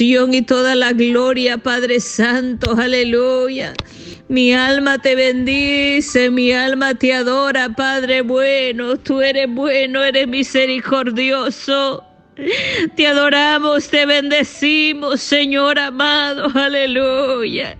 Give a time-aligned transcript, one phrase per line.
[0.00, 3.72] y toda la gloria, Padre Santo, aleluya.
[4.28, 12.04] Mi alma te bendice, mi alma te adora, Padre bueno, tú eres bueno, eres misericordioso.
[12.94, 17.78] Te adoramos, te bendecimos, Señor amado, aleluya.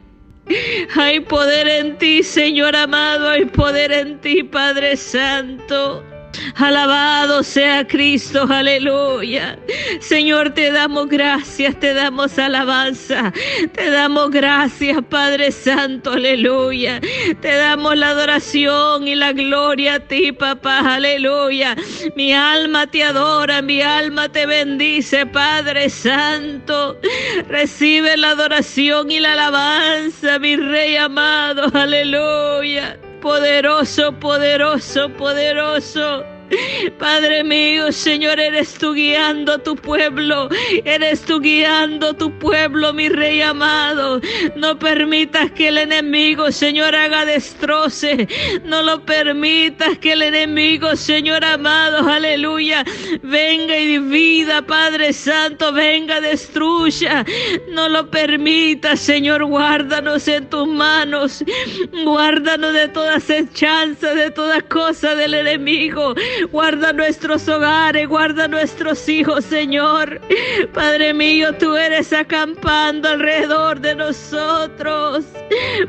[0.94, 6.02] Hay poder en ti, Señor amado, hay poder en ti, Padre Santo.
[6.56, 9.58] Alabado sea Cristo, aleluya.
[10.00, 13.32] Señor, te damos gracias, te damos alabanza,
[13.72, 17.00] te damos gracias, Padre Santo, aleluya.
[17.40, 21.76] Te damos la adoración y la gloria a ti, papá, aleluya.
[22.14, 26.98] Mi alma te adora, mi alma te bendice, Padre Santo.
[27.48, 36.35] Recibe la adoración y la alabanza, mi Rey amado, aleluya poderoso, poderoso, poderoso.
[36.98, 40.48] Padre mío, Señor, eres tú guiando a tu pueblo,
[40.84, 44.20] eres tú guiando a tu pueblo, mi rey amado.
[44.56, 48.28] No permitas que el enemigo, Señor, haga destroce.
[48.64, 52.84] No lo permitas que el enemigo, Señor amado, aleluya,
[53.22, 57.24] venga y divida, Padre Santo, venga, destruya.
[57.70, 61.44] No lo permitas, Señor, guárdanos en tus manos.
[62.04, 66.14] Guárdanos de todas chances, de todas cosas del enemigo.
[66.50, 70.20] Guarda nuestros hogares, guarda nuestros hijos, Señor.
[70.74, 75.24] Padre mío, tú eres acampando alrededor de nosotros.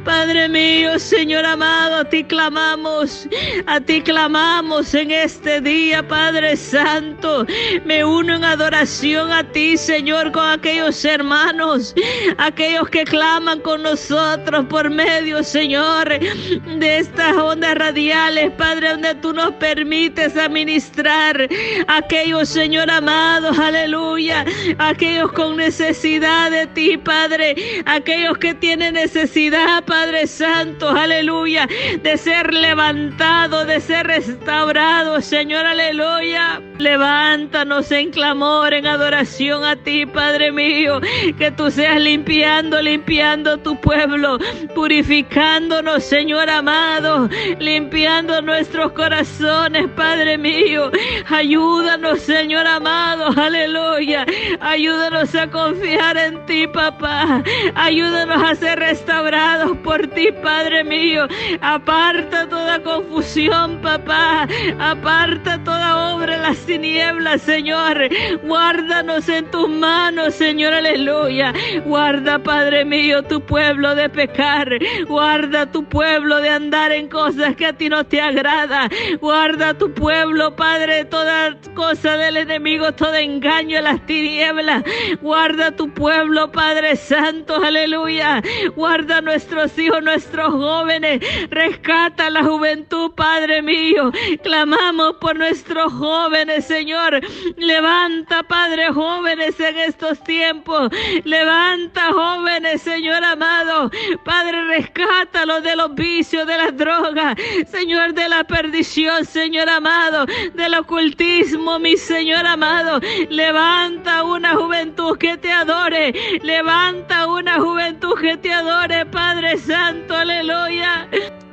[0.03, 3.27] Padre mío, Señor amado, a ti clamamos,
[3.65, 7.45] a ti clamamos en este día, Padre Santo.
[7.85, 11.93] Me uno en adoración a ti, Señor, con aquellos hermanos,
[12.37, 19.33] aquellos que claman con nosotros por medio, Señor, de estas ondas radiales, Padre, donde tú
[19.33, 21.47] nos permites administrar
[21.87, 24.45] aquellos, Señor amado, aleluya,
[24.77, 31.67] aquellos con necesidad de ti, Padre, aquellos que tienen necesidad, Padre Santo, aleluya,
[32.03, 36.61] de ser levantado, de ser restaurado, Señor, aleluya.
[36.77, 41.01] Levántanos en clamor, en adoración a ti, Padre mío,
[41.37, 44.37] que tú seas limpiando, limpiando tu pueblo,
[44.75, 50.91] purificándonos, Señor amado, limpiando nuestros corazones, Padre mío.
[51.29, 54.25] Ayúdanos, Señor amado, aleluya.
[54.59, 57.43] Ayúdanos a confiar en ti, papá.
[57.75, 61.27] Ayúdanos a ser restaurados por ti, Padre mío.
[61.61, 64.47] Aparta toda confusión, papá.
[64.79, 68.09] Aparta toda obra las tinieblas, Señor.
[68.43, 71.53] Guárdanos en tus manos, Señor, aleluya.
[71.85, 74.67] Guarda, Padre mío, tu pueblo de pecar.
[75.07, 78.89] Guarda tu pueblo de andar en cosas que a ti no te agrada.
[79.21, 80.16] Guarda tu pueblo
[80.55, 84.83] Padre, toda cosa del enemigo, todo engaño en las tinieblas.
[85.21, 88.41] Guarda tu pueblo, Padre Santo, aleluya.
[88.75, 91.21] Guarda nuestros hijos, nuestros jóvenes.
[91.51, 94.11] Rescata la juventud, Padre mío.
[94.41, 97.19] Clamamos por nuestros jóvenes, Señor.
[97.55, 100.89] Levanta, Padre, jóvenes en estos tiempos.
[101.25, 103.91] Levanta, jóvenes, Señor amado.
[104.25, 107.35] Padre, rescátalos de los vicios, de las drogas.
[107.67, 110.06] Señor, de la perdición, Señor amado
[110.53, 112.99] del ocultismo, mi Señor amado.
[113.29, 116.13] Levanta una juventud que te adore.
[116.43, 120.15] Levanta una juventud que te adore, Padre Santo.
[120.15, 121.07] Aleluya.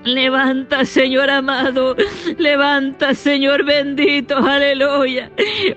[0.04, 1.97] Levanta, Señor amado.
[2.37, 4.37] Levanta, Señor bendito.
[4.37, 5.31] Aleluya.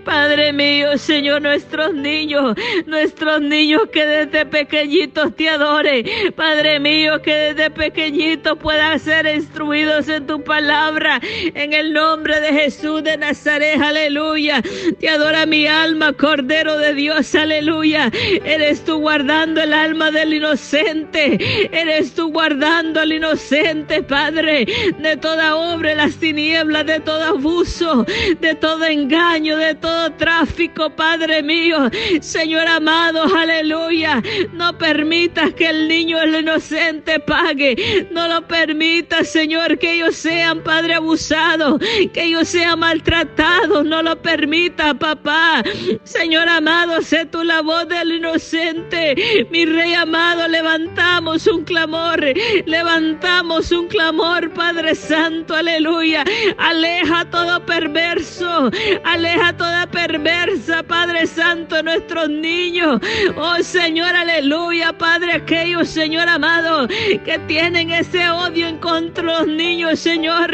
[0.03, 2.55] Padre mío, Señor, nuestros niños,
[2.85, 6.05] nuestros niños que desde pequeñitos te adoren.
[6.35, 11.21] Padre mío, que desde pequeñitos puedan ser instruidos en tu palabra.
[11.53, 13.79] En el nombre de Jesús de Nazaret.
[13.81, 14.61] Aleluya.
[14.99, 17.33] Te adora mi alma, Cordero de Dios.
[17.33, 18.11] Aleluya.
[18.43, 21.69] Eres tú guardando el alma del inocente.
[21.71, 24.16] Eres tú guardando al inocente, Padre.
[24.17, 24.65] Padre,
[24.97, 28.03] de toda obra las tinieblas, de todo abuso,
[28.39, 31.87] de todo engaño, de todo tráfico, Padre mío.
[32.19, 34.23] Señor amado, aleluya.
[34.53, 38.07] No permitas que el niño, el inocente, pague.
[38.09, 41.79] No lo permitas, Señor, que ellos sean, Padre, abusados,
[42.11, 43.85] que ellos sean maltratados.
[43.85, 45.63] No lo permita, papá.
[46.05, 49.47] Señor amado, sé tú la voz del inocente.
[49.51, 52.19] Mi Rey amado, levantamos un clamor.
[52.65, 56.23] Levantamos un clamor amor, Padre Santo, aleluya.
[56.57, 58.71] Aleja todo perverso,
[59.03, 60.46] aleja toda perversa,
[60.87, 62.99] Padre Santo, nuestros niños.
[63.35, 69.47] Oh Señor, aleluya, Padre, aquellos, Señor amado, que tienen ese odio en contra de los
[69.47, 70.51] niños, Señor.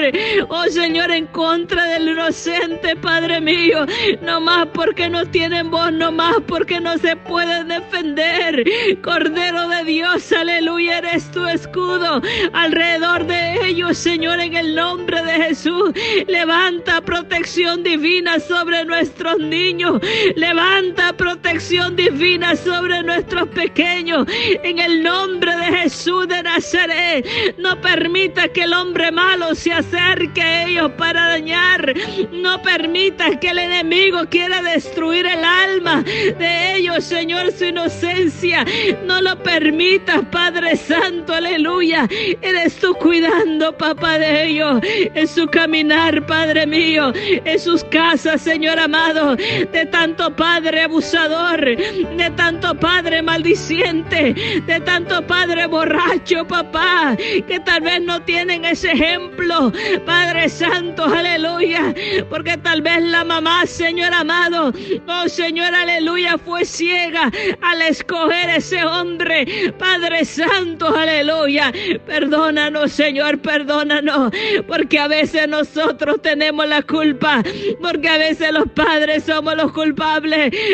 [0.50, 3.86] Oh Señor, en contra del inocente, Padre mío.
[4.22, 8.64] No más porque no tienen voz, no más porque no se pueden defender.
[9.04, 12.22] Cordero de Dios, aleluya, eres tu escudo
[12.54, 15.92] alrededor de ellos, Señor, en el nombre de Jesús.
[16.28, 20.02] Levanta protección divina sobre nuestros niños.
[20.36, 24.28] Levanta protección divina sobre nuestros pequeños.
[24.64, 27.28] En el nombre de Jesús de Nazaret,
[27.58, 31.94] no permita que el hombre malo se acerque a ellos para dañar.
[32.32, 38.66] No permita que el enemigo quiera destruir el alma de ellos, Señor, su inocencia.
[39.06, 42.08] No lo permitas, Padre Santo, aleluya.
[42.42, 48.80] Eres tú cuidando, papá, de ellos, en su caminar, Padre mío, en sus casas, Señor
[48.80, 57.60] amado, de tanto Padre abusador, de tanto Padre maldiciente, de tanto Padre borracho, papá, que
[57.66, 59.74] tal vez no tienen ese ejemplo,
[60.06, 61.96] Padre Santo, aleluya,
[62.30, 64.72] porque tal vez la mamá, Señor amado,
[65.08, 67.32] oh Señor, aleluya, fue ciega
[67.62, 71.74] al escoger ese hombre, Padre Santo, aleluya,
[72.06, 74.32] perdónanos, Señor, perdónanos,
[74.68, 77.42] porque a veces nosotros tenemos la culpa,
[77.82, 80.03] porque a veces los padres somos los culpables,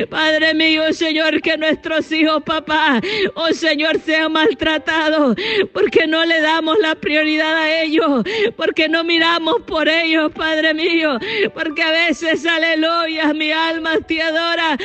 [0.10, 3.00] Padre mío, Señor, que nuestros hijos, papá,
[3.36, 5.36] oh Señor, sean maltratados,
[5.74, 8.24] porque no le damos la prioridad a ellos,
[8.58, 11.20] porque no miramos por ellos, Padre mío,
[11.54, 14.78] porque a veces, aleluya, mi alma te adora.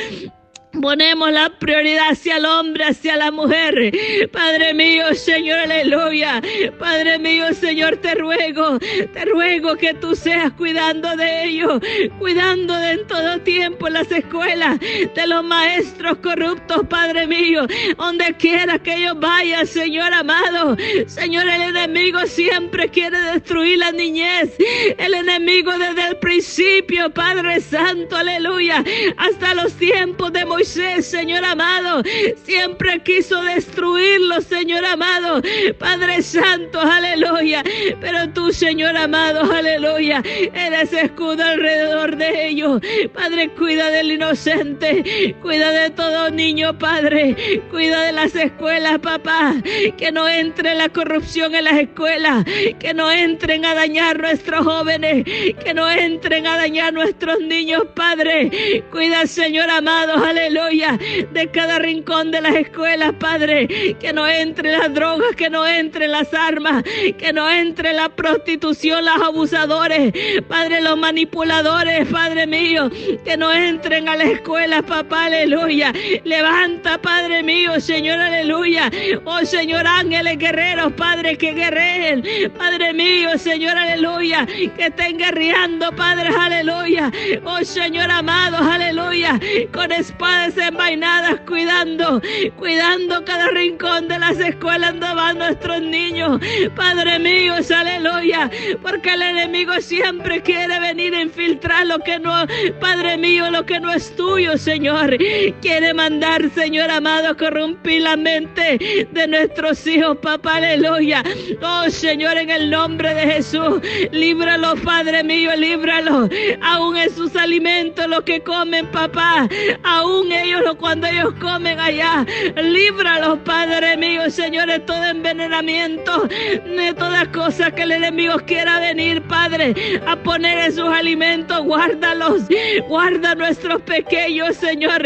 [0.81, 3.91] Ponemos la prioridad hacia el hombre, hacia la mujer.
[4.31, 6.41] Padre mío, Señor, aleluya.
[6.77, 11.79] Padre mío, Señor, te ruego, te ruego que tú seas cuidando de ellos,
[12.19, 17.67] cuidando de en todo tiempo las escuelas, de los maestros corruptos, Padre mío,
[17.97, 20.77] donde quiera que ellos vayan, Señor amado.
[21.07, 24.55] Señor, el enemigo siempre quiere destruir la niñez.
[24.97, 28.83] El enemigo desde el principio, Padre Santo, aleluya,
[29.17, 32.01] hasta los tiempos de Moisés Señor amado,
[32.43, 35.41] siempre quiso destruirlo, Señor amado.
[35.77, 37.63] Padre Santo, aleluya.
[38.01, 40.23] Pero tú, Señor amado, aleluya,
[40.53, 42.81] eres escudo alrededor de ellos.
[43.13, 47.61] Padre, cuida del inocente, cuida de todo niño, Padre.
[47.69, 49.53] Cuida de las escuelas, papá.
[49.97, 52.43] Que no entre la corrupción en las escuelas.
[52.79, 55.25] Que no entren a dañar nuestros jóvenes.
[55.63, 58.83] Que no entren a dañar nuestros niños, Padre.
[58.91, 63.67] Cuida, Señor amado, aleluya de cada rincón de las escuelas, Padre,
[63.99, 66.81] que no entre las drogas, que no entre las armas,
[67.17, 70.13] que no entre la prostitución, los abusadores,
[70.47, 72.89] Padre, los manipuladores, Padre mío,
[73.25, 75.91] que no entren a las escuelas, papá, aleluya.
[76.23, 78.89] Levanta, Padre mío, Señor, aleluya.
[79.25, 82.23] Oh, Señor, ángeles guerreros, Padre, que guerreen,
[82.57, 87.11] Padre mío, Señor, aleluya, que estén guerreando, Padre, aleluya.
[87.43, 89.37] Oh, Señor amado, aleluya,
[89.73, 92.21] con espada desenvainadas, cuidando,
[92.57, 96.39] cuidando cada rincón de las escuelas donde van nuestros niños.
[96.75, 98.49] Padre mío, aleluya,
[98.81, 102.45] porque el enemigo siempre quiere venir a infiltrar lo que no,
[102.79, 105.17] Padre mío, lo que no es tuyo, Señor.
[105.61, 111.23] Quiere mandar, Señor amado, corrompir la mente de nuestros hijos, papá, aleluya.
[111.61, 116.29] Oh, Señor, en el nombre de Jesús, líbralo, Padre mío, líbralo.
[116.61, 119.47] Aún en sus alimentos, lo que comen, papá,
[119.83, 122.25] aún ellos cuando ellos comen allá.
[122.55, 129.21] Líbralos, Padre mío, Señor, de todo envenenamiento, de todas cosas que el enemigo quiera venir,
[129.23, 131.61] Padre, a poner en sus alimentos.
[131.63, 132.43] Guárdalos,
[132.87, 135.01] guarda nuestros pequeños, Señor.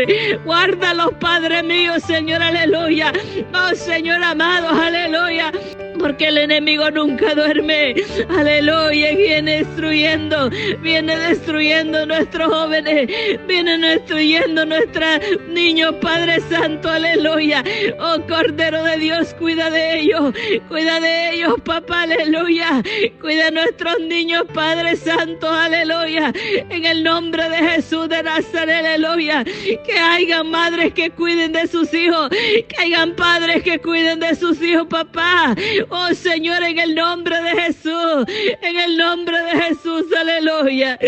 [0.46, 3.12] Guárdalos, Padre mío, Señor, aleluya.
[3.54, 5.52] Oh, Señor amado, aleluya
[6.00, 7.96] porque el enemigo nunca duerme.
[8.30, 10.50] Aleluya, viene destruyendo,
[10.82, 13.10] viene destruyendo nuestros jóvenes,
[13.48, 17.64] viene destruyendo nuestros niños, Padre Santo, aleluya.
[18.00, 20.34] Oh Cordero de Dios, cuida de ellos,
[20.68, 22.82] cuida de ellos, papá, aleluya.
[23.22, 26.32] Cuida de nuestros niños, Padre Santo, aleluya.
[26.70, 29.44] En el nombre de Jesús de Nazaret, aleluya.
[29.44, 34.62] Que hayan madres que cuiden de sus hijos, que hayan padres que cuiden de sus
[34.62, 35.56] hijos, papá.
[35.92, 38.26] Oh Señor, en el nombre de Jesús,
[38.62, 41.00] en el nombre de Jesús, aleluya,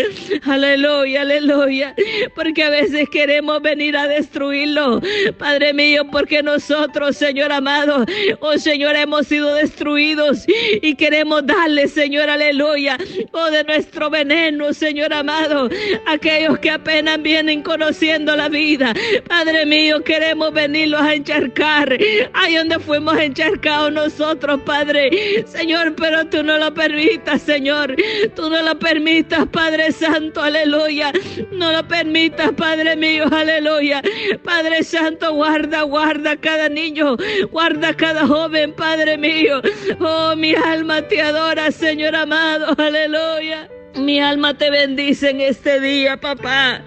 [0.44, 1.94] aleluya, aleluya.
[2.34, 5.00] Porque a veces queremos venir a destruirlo,
[5.38, 8.04] Padre mío, porque nosotros, Señor amado,
[8.40, 10.44] oh Señor, hemos sido destruidos
[10.82, 12.98] y queremos darle, Señor, aleluya,
[13.30, 15.68] oh de nuestro veneno, Señor amado,
[16.06, 18.94] aquellos que apenas vienen conociendo la vida.
[19.28, 21.96] Padre mío, queremos venirlos a encharcar,
[22.32, 25.44] ahí donde fuimos encharcados nosotros, Padre Padre.
[25.46, 27.94] Señor, pero tú no lo permitas, Señor.
[28.34, 31.12] Tú no lo permitas, Padre Santo, aleluya.
[31.50, 34.00] No lo permitas, Padre mío, aleluya.
[34.42, 37.18] Padre Santo, guarda, guarda cada niño,
[37.50, 39.60] guarda cada joven, Padre mío.
[40.00, 43.68] Oh, mi alma te adora, Señor amado, aleluya.
[43.94, 46.82] Mi alma te bendice en este día, papá.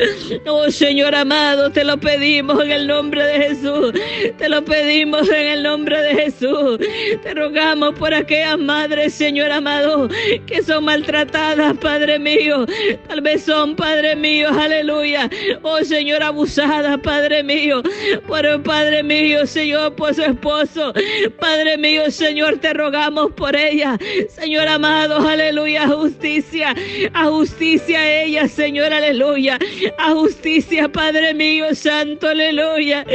[0.48, 3.94] Oh Señor amado, te lo pedimos en el nombre de Jesús.
[4.38, 6.80] Te lo pedimos en el nombre de Jesús.
[7.22, 10.10] Te rogamos por aquellas madres, Señor amado,
[10.48, 12.66] que son maltratadas, Padre mío.
[13.08, 15.30] Tal vez son, Padre mío, aleluya.
[15.62, 17.84] Oh Señor, abusada, Padre mío.
[18.28, 20.94] Por Padre mío, Señor, por su esposo.
[21.40, 23.98] Padre mío, Señor, te rogamos por ella.
[24.30, 26.76] Señor amado, aleluya, justicia
[27.14, 29.58] a justicia a ella, Señor, aleluya.
[29.98, 33.06] A justicia, Padre mío, Santo, aleluya.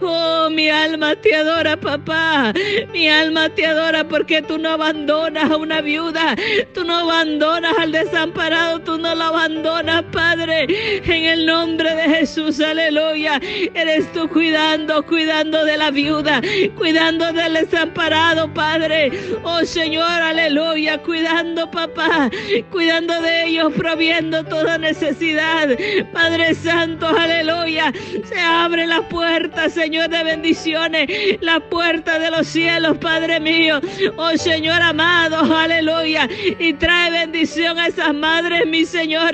[0.00, 2.52] Oh, mi alma te adora, papá.
[2.92, 6.36] Mi alma te adora porque tú no abandonas a una viuda.
[6.74, 8.80] Tú no abandonas al desamparado.
[8.80, 10.66] Tú no lo abandonas, Padre.
[11.04, 13.40] En el nombre de Jesús, aleluya.
[13.74, 16.40] Eres tú cuidando, cuidando de la viuda,
[16.76, 19.10] cuidando del desamparado, Padre.
[19.42, 20.98] Oh, Señor, aleluya.
[21.02, 22.30] Cuidando, papá.
[22.70, 25.68] Cuidando de ellos, proviendo toda necesidad.
[26.12, 27.92] Padre Santo, aleluya.
[28.24, 31.08] Se abre la puerta, Señor, de bendiciones.
[31.40, 33.80] La puerta de los cielos, Padre mío.
[34.16, 36.28] Oh Señor amado, aleluya.
[36.58, 39.32] Y trae bendición a esas madres, mi Señor,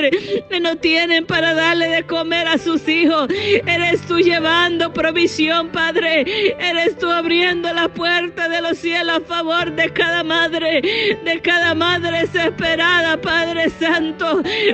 [0.48, 3.28] que no tienen para darle de comer a sus hijos.
[3.66, 6.24] Eres tú llevando provisión, Padre.
[6.58, 10.80] Eres tú abriendo la puerta de los cielos a favor de cada madre,
[11.24, 13.81] de cada madre desesperada, Padre Santo.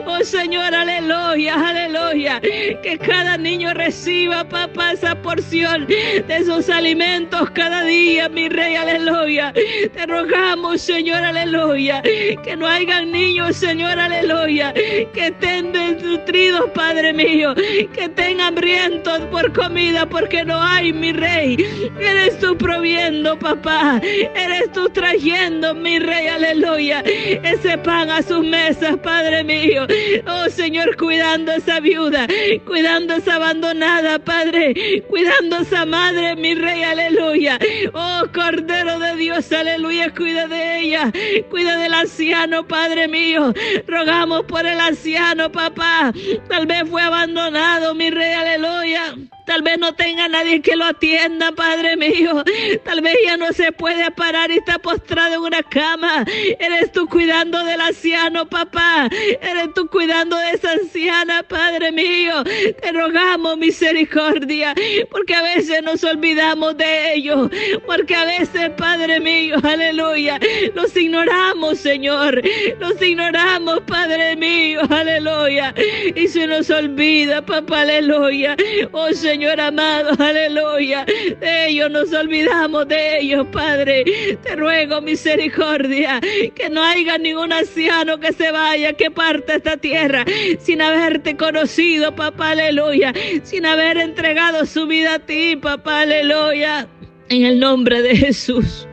[0.06, 2.40] Oh Señor, aleluya, aleluya.
[2.40, 9.52] Que cada niño reciba, papá, esa porción de sus alimentos cada día, mi rey, aleluya.
[9.94, 12.02] Te rogamos, Señor, aleluya.
[12.02, 14.72] Que no hayan niños, Señor, aleluya.
[14.74, 17.54] Que estén desnutridos, Padre mío.
[17.54, 21.56] Que estén hambrientos por comida, porque no hay, mi rey.
[21.98, 24.00] Eres tú proviendo, papá.
[24.02, 27.02] Eres tú trayendo, mi rey, aleluya.
[27.06, 29.86] Ese pan a sus mesas, Padre mío.
[30.26, 32.26] Oh Señor, cuidando a esa viuda,
[32.66, 37.58] cuidando a esa abandonada, Padre, cuidando a esa madre, mi rey, aleluya.
[37.94, 41.12] Oh Cordero de Dios, aleluya, cuida de ella,
[41.50, 43.52] cuida del anciano, Padre mío.
[43.86, 46.12] Rogamos por el anciano, papá.
[46.48, 49.14] Tal vez fue abandonado, mi rey, aleluya.
[49.48, 52.44] Tal vez no tenga nadie que lo atienda, Padre mío.
[52.84, 56.26] Tal vez ya no se puede parar y está postrado en una cama.
[56.58, 59.08] Eres tú cuidando del anciano, papá.
[59.40, 62.44] Eres tú cuidando de esa anciana, Padre mío.
[62.44, 64.74] Te rogamos misericordia,
[65.10, 67.48] porque a veces nos olvidamos de ellos.
[67.86, 70.38] Porque a veces, Padre mío, aleluya,
[70.74, 72.42] los ignoramos, Señor.
[72.78, 75.74] Los ignoramos, Padre mío, aleluya.
[76.14, 78.54] Y se nos olvida, papá, aleluya.
[78.92, 79.37] Oh, Señor.
[79.38, 81.04] Señor amado, aleluya.
[81.04, 84.02] De ellos nos olvidamos de ellos, Padre.
[84.42, 86.20] Te ruego misericordia,
[86.56, 90.24] que no haya ningún anciano que se vaya, que parte esta tierra
[90.58, 93.14] sin haberte conocido, papá, aleluya.
[93.44, 96.88] Sin haber entregado su vida a ti, papá, aleluya.
[97.28, 98.88] En el nombre de Jesús,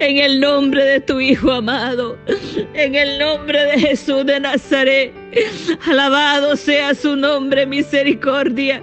[0.00, 2.18] en el nombre de tu Hijo amado,
[2.74, 5.23] en el nombre de Jesús de Nazaret.
[5.86, 8.82] Alabado sea su nombre, misericordia.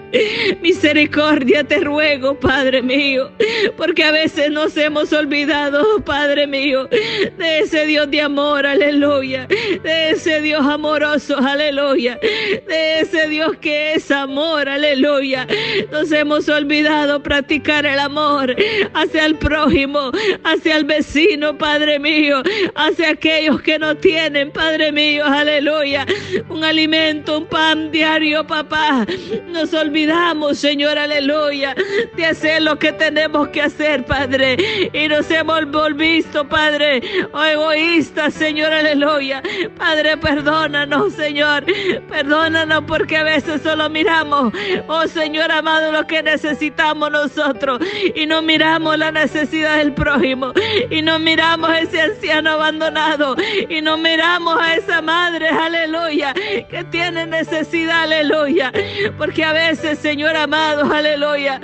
[0.62, 3.32] Misericordia te ruego, Padre mío,
[3.78, 10.12] porque a veces nos hemos olvidado, Padre mío, de ese Dios de amor, aleluya, de
[10.12, 15.48] ese Dios amoroso, aleluya, de ese Dios que es amor, aleluya.
[15.92, 18.56] Nos hemos olvidado practicar el amor
[18.94, 20.12] hacia el prójimo,
[20.44, 22.44] hacia el vecino, Padre mío,
[22.76, 26.06] hacia aquellos que no tienen, Padre mío, aleluya
[26.50, 29.06] un alimento, un pan diario, papá.
[29.48, 31.76] Nos olvidamos, Señor, aleluya,
[32.16, 34.58] de hacer lo que tenemos que hacer, Padre.
[34.94, 37.02] Y nos hemos volvido, Padre,
[37.34, 39.42] oh, egoístas, Señor, aleluya.
[39.78, 41.66] Padre, perdónanos, Señor.
[42.10, 44.54] Perdónanos porque a veces solo miramos,
[44.88, 47.80] oh Señor amado, lo que necesitamos nosotros.
[48.16, 50.54] Y no miramos la necesidad del prójimo.
[50.90, 53.36] Y no miramos a ese anciano abandonado.
[53.70, 56.21] Y no miramos a esa madre, aleluya
[56.70, 58.72] que tiene necesidad, aleluya.
[59.18, 61.60] Porque a veces, Señor amado, aleluya.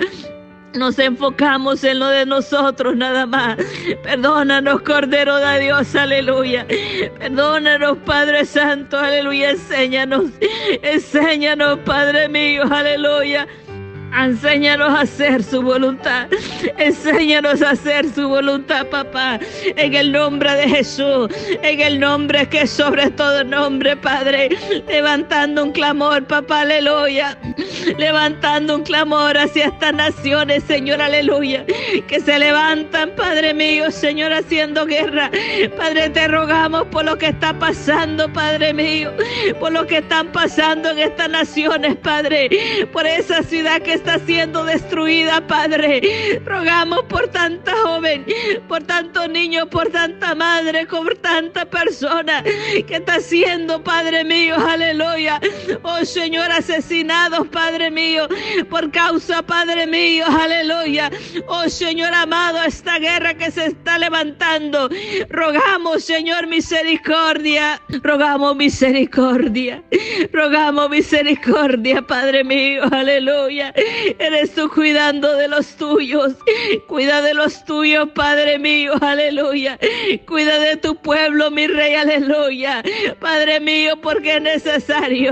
[0.74, 3.56] Nos enfocamos en lo de nosotros nada más.
[4.02, 6.66] Perdónanos, Cordero de Dios, aleluya.
[7.18, 9.50] Perdónanos, Padre Santo, aleluya.
[9.50, 10.24] Enséñanos,
[10.82, 13.46] enséñanos, Padre mío, aleluya
[14.16, 16.28] Enséñanos a hacer su voluntad.
[16.76, 19.38] Enséñanos a hacer su voluntad, papá.
[19.76, 21.28] En el nombre de Jesús.
[21.62, 24.50] En el nombre que es sobre todo nombre, Padre.
[24.88, 27.36] Levantando un clamor, papá, aleluya.
[27.98, 31.64] Levantando un clamor hacia estas naciones, Señor, aleluya.
[32.06, 35.30] Que se levantan, Padre mío, Señor, haciendo guerra.
[35.76, 39.12] Padre, te rogamos por lo que está pasando, Padre mío.
[39.60, 42.48] Por lo que están pasando en estas naciones, Padre.
[42.92, 46.40] Por esa ciudad que está siendo destruida, Padre.
[46.44, 48.24] Rogamos por tanta joven,
[48.68, 55.17] por tanto niño, por tanta madre, por tanta persona que está siendo, Padre mío, aleluya.
[55.82, 58.28] Oh Señor, asesinados, Padre mío,
[58.70, 61.10] por causa, Padre mío, aleluya.
[61.46, 64.88] Oh Señor amado, esta guerra que se está levantando.
[65.30, 67.80] Rogamos, Señor, misericordia.
[68.02, 69.82] Rogamos misericordia.
[70.32, 73.72] Rogamos misericordia, Padre mío, aleluya.
[74.18, 76.34] Eres tú cuidando de los tuyos.
[76.86, 78.94] Cuida de los tuyos, Padre mío.
[79.00, 79.78] Aleluya.
[80.26, 81.94] Cuida de tu pueblo, mi rey.
[81.94, 82.82] Aleluya.
[83.20, 85.27] Padre mío, porque es necesario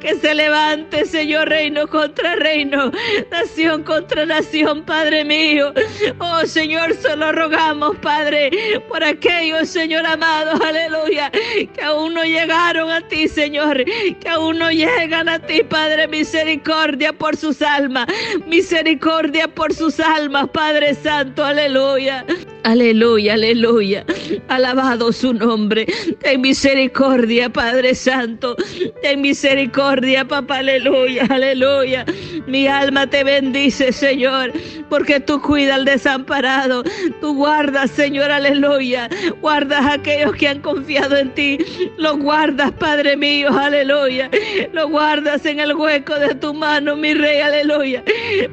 [0.00, 2.92] que se levante, Señor, reino contra reino,
[3.30, 5.72] nación contra nación, Padre mío.
[6.18, 8.50] Oh, Señor, solo rogamos, Padre,
[8.88, 14.70] por aquellos, Señor amado, aleluya, que aún no llegaron a ti, Señor, que aún no
[14.70, 18.06] llegan a ti, Padre, misericordia por sus almas,
[18.46, 22.24] misericordia por sus almas, Padre Santo, aleluya.
[22.64, 24.04] Aleluya, aleluya.
[24.48, 25.86] Alabado su nombre.
[26.20, 28.56] Ten misericordia, Padre Santo.
[29.02, 30.58] Ten misericordia, papá.
[30.58, 32.04] Aleluya, aleluya.
[32.46, 34.52] Mi alma te bendice, Señor,
[34.88, 36.84] porque tú cuidas al desamparado.
[37.20, 39.08] Tú guardas, Señor, aleluya.
[39.40, 41.58] Guardas a aquellos que han confiado en ti.
[41.96, 44.30] Los guardas, Padre mío, aleluya.
[44.72, 48.04] Los guardas en el hueco de tu mano, mi rey, aleluya.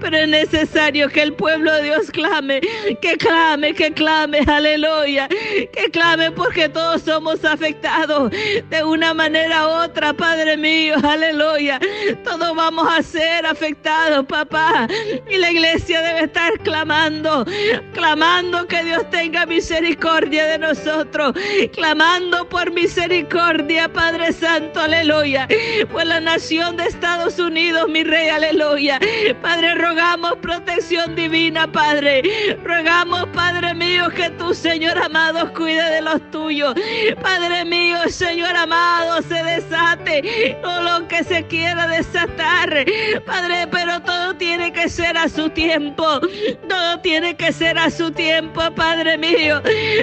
[0.01, 2.61] Pero es necesario que el pueblo de Dios clame,
[3.01, 5.27] que clame, que clame, aleluya.
[5.27, 8.31] Que clame porque todos somos afectados
[8.69, 11.79] de una manera u otra, Padre mío, aleluya.
[12.23, 14.87] Todos vamos a ser afectados, papá.
[15.29, 17.45] Y la iglesia debe estar clamando,
[17.93, 21.33] clamando que Dios tenga misericordia de nosotros,
[21.73, 25.47] clamando por misericordia, Padre Santo, aleluya.
[25.91, 28.99] Por la nación de Estados Unidos, mi rey, aleluya.
[29.41, 32.21] Padre, rogamos protección divina, Padre.
[32.63, 36.75] Rogamos, Padre mío, que tú, Señor amado, cuide de los tuyos.
[37.21, 42.85] Padre mío, Señor amado, se desate todo lo que se quiera desatar.
[43.25, 46.19] Padre, pero todo tiene que ser a su tiempo.
[46.67, 49.61] Todo tiene que ser a su tiempo, Padre mío.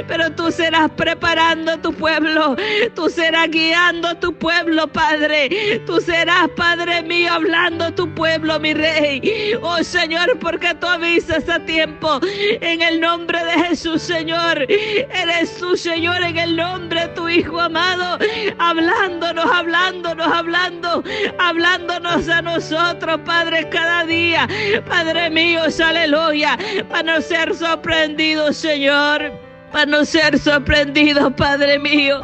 [0.09, 2.57] Pero tú serás preparando a tu pueblo.
[2.94, 5.81] Tú serás guiando a tu pueblo, Padre.
[5.87, 9.55] Tú serás, Padre mío, hablando a tu pueblo, mi rey.
[9.62, 12.18] Oh Señor, porque tú avisas a tiempo.
[12.61, 14.67] En el nombre de Jesús, Señor.
[14.69, 18.19] Eres tú, Señor, en el nombre de tu Hijo amado.
[18.59, 21.05] Hablándonos, hablándonos, hablando.
[21.39, 24.49] Hablándonos a nosotros, Padre, cada día.
[24.89, 26.59] Padre mío, aleluya.
[26.89, 29.46] Para no ser sorprendidos, Señor
[29.77, 32.23] para no ser sorprendidos, Padre mío.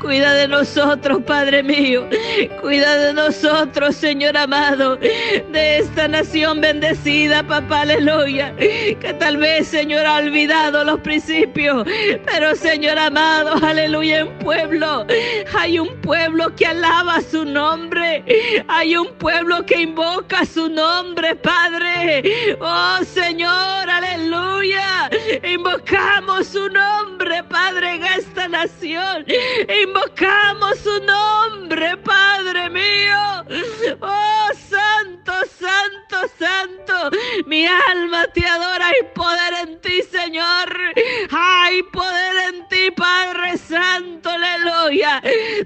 [0.00, 2.08] Cuida de nosotros, Padre mío.
[2.62, 8.56] Cuida de nosotros, Señor amado, de esta nación bendecida, papá, aleluya.
[8.56, 11.86] Que tal vez, Señor, ha olvidado los principios,
[12.24, 15.06] pero, Señor amado, aleluya, en pueblo.
[15.58, 18.24] Hay un pueblo que alaba su nombre.
[18.68, 22.56] Hay un pueblo que invoca su nombre, Padre.
[22.62, 25.10] Oh, Señor, aleluya.
[25.42, 26.93] Invocamos su nombre
[27.48, 29.24] Padre, en esta nación.
[29.82, 33.44] Invocamos su nombre, Padre mío.
[34.00, 37.16] Oh, santo, santo, santo.
[37.46, 38.86] Mi alma te adora.
[38.86, 39.08] Hay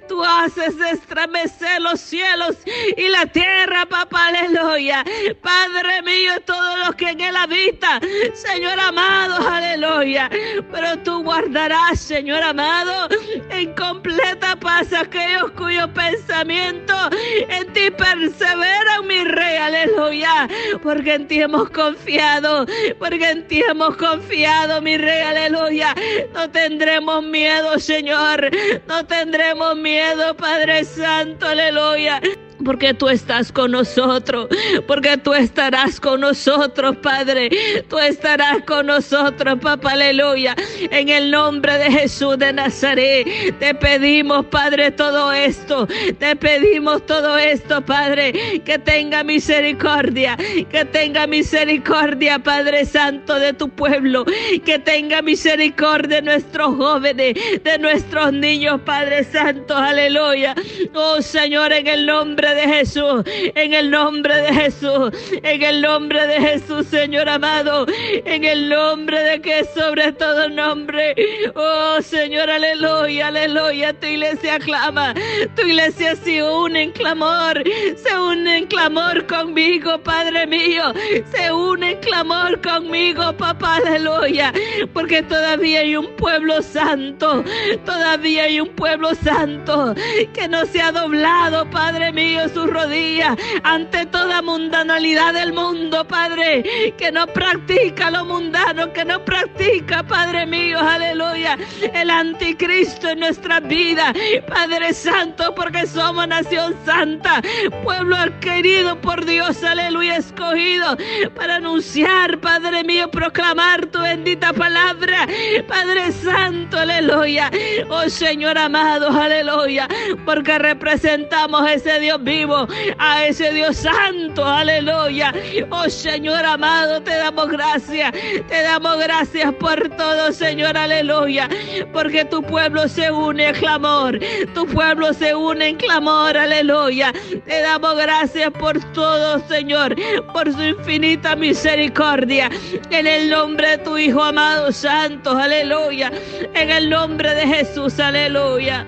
[0.08, 2.56] Tú haces estremecer los cielos
[2.96, 4.28] y la tierra, papá.
[4.28, 5.04] Aleluya.
[5.42, 8.00] Padre mío, todos los que en él habitan.
[8.34, 10.28] Señor amado, aleluya.
[10.72, 13.08] Pero tú guardarás, Señor amado,
[13.50, 17.10] en completa paz aquellos cuyos pensamientos
[17.48, 20.48] en ti perseveran, mi rey, aleluya,
[20.82, 22.66] porque en ti hemos confiado,
[22.98, 25.94] porque en ti hemos confiado, mi rey, aleluya.
[26.34, 28.50] No tendremos miedo, Señor,
[28.86, 29.37] no tendremos
[29.76, 32.20] miedo, Padre Santo, aleluya.
[32.64, 34.48] Porque tú estás con nosotros,
[34.86, 37.50] porque tú estarás con nosotros, Padre.
[37.88, 40.54] Tú estarás con nosotros, papá, aleluya.
[40.90, 43.26] En el nombre de Jesús de Nazaret,
[43.58, 45.86] te pedimos, Padre, todo esto.
[46.18, 50.36] Te pedimos todo esto, Padre, que tenga misericordia,
[50.70, 54.24] que tenga misericordia, Padre Santo, de tu pueblo,
[54.64, 55.68] que tenga misericordia
[56.08, 60.54] de nuestros jóvenes, de nuestros niños, Padre Santo, aleluya.
[60.94, 65.10] Oh Señor, en el nombre de Jesús, en el nombre de Jesús,
[65.42, 71.14] en el nombre de Jesús, Señor amado, en el nombre de que sobre todo nombre.
[71.54, 73.92] Oh Señor, aleluya, aleluya.
[73.92, 75.14] Tu iglesia clama,
[75.56, 77.62] tu iglesia se une en clamor,
[77.96, 80.92] se une en clamor conmigo, Padre mío,
[81.32, 84.52] se une en clamor conmigo, papá, aleluya,
[84.92, 87.44] porque todavía hay un pueblo santo,
[87.84, 89.94] todavía hay un pueblo santo
[90.32, 96.94] que no se ha doblado, Padre mío sus rodillas ante toda mundanalidad del mundo, Padre,
[96.96, 101.58] que no practica lo mundano, que no practica, Padre mío, aleluya,
[101.94, 104.12] el anticristo en nuestra vida,
[104.46, 107.42] Padre Santo, porque somos nación santa,
[107.82, 110.96] pueblo querido por Dios, aleluya, escogido
[111.34, 115.26] para anunciar, Padre mío, proclamar tu bendita palabra,
[115.66, 117.50] Padre Santo, aleluya,
[117.88, 119.88] oh Señor amado, aleluya,
[120.24, 125.32] porque representamos ese Dios vivo, a ese Dios santo, aleluya.
[125.70, 131.48] Oh Señor amado, te damos gracias, te damos gracias por todo, Señor, aleluya,
[131.90, 134.18] porque tu pueblo se une en clamor,
[134.54, 137.14] tu pueblo se une en clamor, aleluya.
[137.46, 139.96] Te damos gracias por todo, Señor,
[140.34, 142.50] por su infinita misericordia,
[142.90, 146.12] en el nombre de tu Hijo amado, santo, aleluya,
[146.54, 148.84] en el nombre de Jesús, aleluya.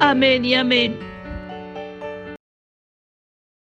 [0.00, 1.05] Amén y amén.